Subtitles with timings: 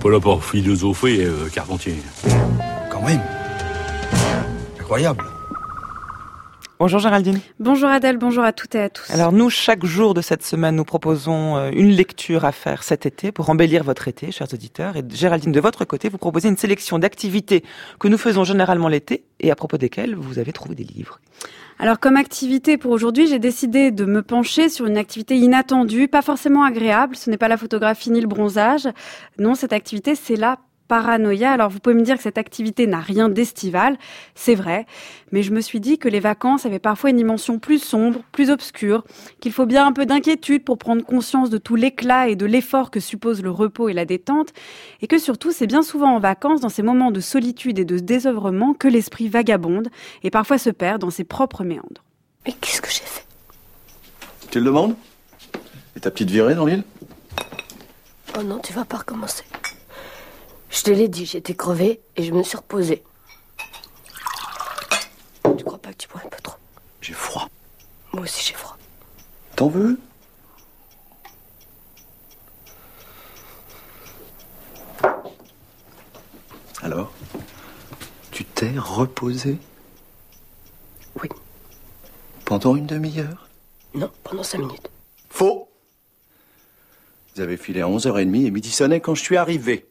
[0.00, 1.94] pas là pour philosopher, euh, Carpentier.
[2.90, 3.20] Quand même.
[4.80, 5.24] Incroyable.
[6.78, 7.38] Bonjour Géraldine.
[7.58, 9.10] Bonjour Adèle, bonjour à toutes et à tous.
[9.10, 13.04] Alors nous, chaque jour de cette semaine, nous proposons euh, une lecture à faire cet
[13.04, 14.96] été pour embellir votre été, chers auditeurs.
[14.96, 17.62] Et Géraldine, de votre côté, vous proposez une sélection d'activités
[17.98, 21.20] que nous faisons généralement l'été et à propos desquelles vous avez trouvé des livres.
[21.82, 26.20] Alors comme activité pour aujourd'hui, j'ai décidé de me pencher sur une activité inattendue, pas
[26.20, 27.16] forcément agréable.
[27.16, 28.86] Ce n'est pas la photographie ni le bronzage.
[29.38, 30.58] Non, cette activité, c'est la
[30.90, 31.52] paranoïa.
[31.52, 33.96] Alors vous pouvez me dire que cette activité n'a rien d'estival,
[34.34, 34.86] c'est vrai,
[35.30, 38.50] mais je me suis dit que les vacances avaient parfois une dimension plus sombre, plus
[38.50, 39.04] obscure,
[39.40, 42.90] qu'il faut bien un peu d'inquiétude pour prendre conscience de tout l'éclat et de l'effort
[42.90, 44.48] que suppose le repos et la détente,
[45.00, 48.00] et que surtout c'est bien souvent en vacances, dans ces moments de solitude et de
[48.00, 49.90] désœuvrement, que l'esprit vagabonde
[50.24, 52.02] et parfois se perd dans ses propres méandres.
[52.44, 53.24] Mais qu'est-ce que j'ai fait?
[54.50, 54.96] Tu le demandes?
[55.96, 56.82] Et ta petite virée dans l'île?
[58.36, 59.44] Oh non, tu vas pas recommencer.
[60.70, 63.02] Je te l'ai dit, j'étais crevée et je me suis reposée.
[65.58, 66.56] Tu crois pas que tu bois un peu trop?
[67.00, 67.48] J'ai froid.
[68.12, 68.76] Moi aussi j'ai froid.
[69.56, 69.98] T'en veux?
[76.82, 77.12] Alors
[78.30, 79.58] Tu t'es reposé
[81.20, 81.28] Oui.
[82.44, 83.48] Pendant une demi-heure?
[83.94, 84.88] Non, pendant cinq minutes.
[85.28, 85.68] Faux
[87.34, 89.89] Vous avez filé à 11h30 et midi sonnait quand je suis arrivé.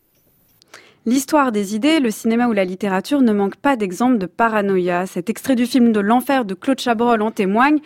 [1.09, 5.07] L'histoire des idées, le cinéma ou la littérature ne manque pas d'exemples de paranoïa.
[5.07, 7.79] Cet extrait du film de l'enfer de Claude Chabrol en témoigne.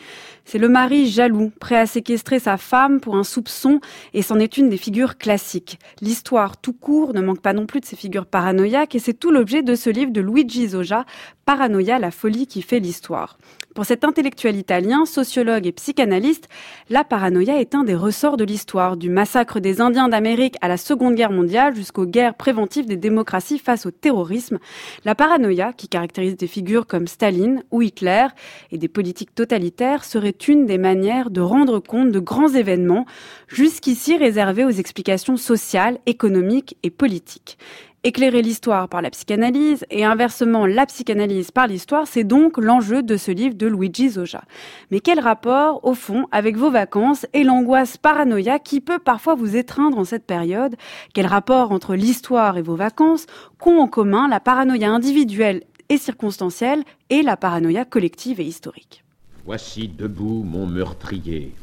[0.43, 3.79] C'est le mari jaloux, prêt à séquestrer sa femme pour un soupçon,
[4.13, 5.79] et c'en est une des figures classiques.
[6.01, 9.31] L'histoire tout court ne manque pas non plus de ces figures paranoïaques, et c'est tout
[9.31, 11.05] l'objet de ce livre de Luigi Zoja,
[11.45, 13.37] Paranoïa, la folie qui fait l'histoire.
[13.73, 16.47] Pour cet intellectuel italien, sociologue et psychanalyste,
[16.91, 20.77] la paranoïa est un des ressorts de l'histoire, du massacre des Indiens d'Amérique à la
[20.77, 24.59] Seconde Guerre mondiale jusqu'aux guerres préventives des démocraties face au terrorisme.
[25.05, 28.27] La paranoïa, qui caractérise des figures comme Staline ou Hitler
[28.71, 33.07] et des politiques totalitaires, serait une des manières de rendre compte de grands événements,
[33.47, 37.57] jusqu'ici réservés aux explications sociales, économiques et politiques.
[38.05, 43.15] Éclairer l'histoire par la psychanalyse et inversement la psychanalyse par l'histoire, c'est donc l'enjeu de
[43.15, 44.43] ce livre de Luigi Zoja.
[44.91, 49.55] Mais quel rapport, au fond, avec vos vacances et l'angoisse paranoïaque qui peut parfois vous
[49.55, 50.75] étreindre en cette période?
[51.13, 53.25] Quel rapport entre l'histoire et vos vacances?
[53.57, 59.05] Qu'ont en commun la paranoïa individuelle et circonstancielle et la paranoïa collective et historique?
[59.45, 61.53] Voici debout mon meurtrier.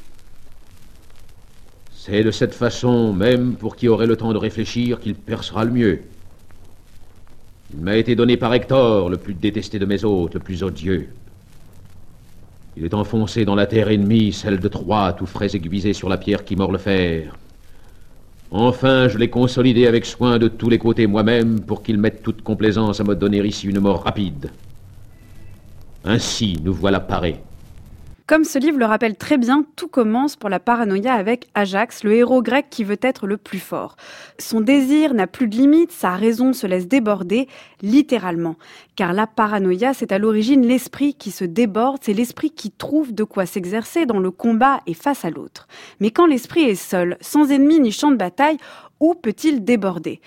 [1.95, 5.73] C'est de cette façon, même pour qui aurait le temps de réfléchir, qu'il percera le
[5.73, 6.03] mieux.
[7.73, 11.09] Il m'a été donné par Hector, le plus détesté de mes hôtes, le plus odieux.
[12.77, 16.19] Il est enfoncé dans la terre ennemie, celle de Troie, tout frais aiguisé sur la
[16.19, 17.37] pierre qui mord le fer.
[18.51, 22.43] Enfin, je l'ai consolidé avec soin de tous les côtés moi-même pour qu'il mette toute
[22.43, 24.51] complaisance à me donner ici une mort rapide.
[26.05, 27.41] Ainsi, nous voilà parés.
[28.31, 32.13] Comme ce livre le rappelle très bien, tout commence pour la paranoïa avec Ajax, le
[32.13, 33.97] héros grec qui veut être le plus fort.
[34.39, 37.49] Son désir n'a plus de limite, sa raison se laisse déborder,
[37.83, 38.55] littéralement.
[38.95, 43.25] Car la paranoïa, c'est à l'origine l'esprit qui se déborde, c'est l'esprit qui trouve de
[43.25, 45.67] quoi s'exercer dans le combat et face à l'autre.
[45.99, 48.59] Mais quand l'esprit est seul, sans ennemi ni champ de bataille,
[49.01, 50.21] où peut-il déborder?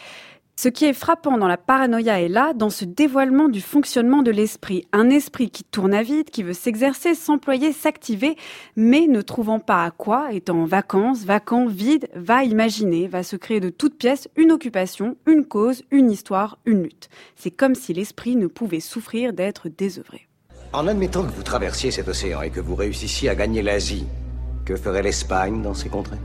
[0.55, 4.29] Ce qui est frappant dans la paranoïa est là, dans ce dévoilement du fonctionnement de
[4.29, 4.85] l'esprit.
[4.93, 8.37] Un esprit qui tourne à vide, qui veut s'exercer, s'employer, s'activer,
[8.75, 13.35] mais ne trouvant pas à quoi, étant en vacances, vacant, vide, va imaginer, va se
[13.35, 17.09] créer de toutes pièces une occupation, une cause, une histoire, une lutte.
[17.35, 20.27] C'est comme si l'esprit ne pouvait souffrir d'être désœuvré.
[20.71, 24.05] En admettant que vous traversiez cet océan et que vous réussissiez à gagner l'Asie,
[24.65, 26.17] que ferait l'Espagne dans ces contrées?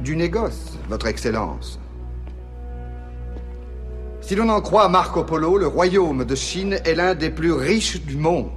[0.00, 1.78] Du négoce, Votre Excellence.
[4.26, 8.00] Si l'on en croit Marco Polo, le royaume de Chine est l'un des plus riches
[8.00, 8.50] du monde.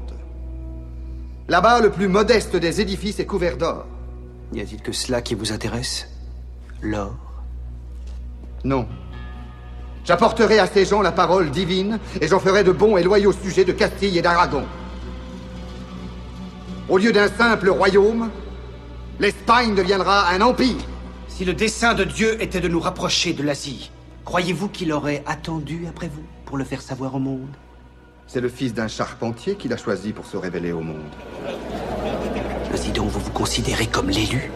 [1.47, 3.85] Là-bas, le plus modeste des édifices est couvert d'or.
[4.51, 6.09] N'y a-t-il que cela qui vous intéresse?
[6.81, 7.13] L'or?
[8.63, 8.87] Non.
[10.05, 13.63] J'apporterai à ces gens la parole divine et j'en ferai de bons et loyaux sujets
[13.63, 14.63] de Castille et d'Aragon.
[16.89, 18.31] Au lieu d'un simple royaume,
[19.19, 20.83] l'Espagne deviendra un empire.
[21.27, 23.91] Si le dessein de Dieu était de nous rapprocher de l'Asie,
[24.29, 27.49] Croyez-vous qu'il aurait attendu après vous pour le faire savoir au monde?
[28.27, 31.09] C'est le fils d'un charpentier qui l'a choisi pour se révéler au monde.
[32.71, 34.51] Ainsi donc, vous vous considérez comme l'élu?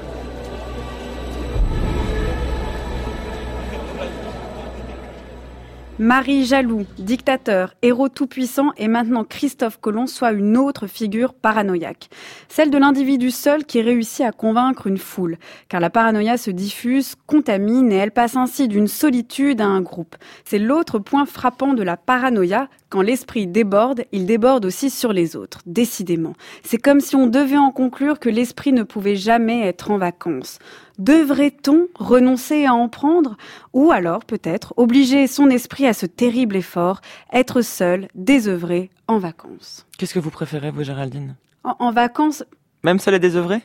[5.99, 12.09] Marie jaloux, dictateur, héros tout-puissant et maintenant Christophe Colomb soit une autre figure paranoïaque.
[12.49, 15.37] Celle de l'individu seul qui réussit à convaincre une foule.
[15.69, 20.15] Car la paranoïa se diffuse, contamine et elle passe ainsi d'une solitude à un groupe.
[20.45, 22.69] C'est l'autre point frappant de la paranoïa.
[22.93, 26.35] Quand l'esprit déborde, il déborde aussi sur les autres, décidément.
[26.63, 30.59] C'est comme si on devait en conclure que l'esprit ne pouvait jamais être en vacances.
[30.99, 33.35] Devrait-on renoncer à en prendre?
[33.73, 37.01] Ou alors, peut-être, obliger son esprit à ce terrible effort,
[37.33, 39.87] être seul, désœuvré, en vacances?
[39.97, 41.35] Qu'est-ce que vous préférez, vous, Géraldine?
[41.63, 42.43] En, en vacances
[42.83, 43.63] Même seul et désœuvré?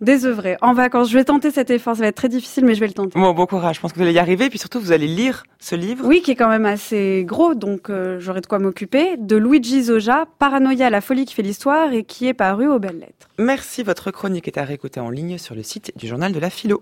[0.00, 1.10] Désœuvré, en vacances.
[1.10, 3.18] Je vais tenter cet effort, ça va être très difficile, mais je vais le tenter.
[3.18, 5.44] Bon, bon courage, je pense que vous allez y arriver, puis surtout vous allez lire
[5.58, 6.06] ce livre.
[6.06, 9.84] Oui, qui est quand même assez gros, donc euh, j'aurai de quoi m'occuper, de Luigi
[9.84, 13.28] Zoja, Paranoïa, la folie qui fait l'histoire, et qui est paru aux belles lettres.
[13.38, 16.50] Merci, votre chronique est à réécouter en ligne sur le site du journal de la
[16.50, 16.78] philo.